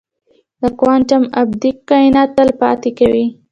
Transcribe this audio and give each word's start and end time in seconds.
د 0.61 0.63
کوانټم 0.79 1.23
ابدیت 1.41 1.77
کائنات 1.89 2.29
تل 2.37 2.49
پاتې 2.61 2.89
کوي. 2.99 3.25